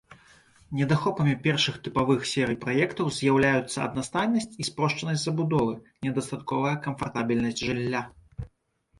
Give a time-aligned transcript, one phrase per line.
[0.77, 5.75] Недахопамі першых тыпавых серый праектаў з'яўляюцца аднастайнасць і спрошчанасць забудовы,
[6.07, 8.01] недастатковая камфартабельнасць жылля.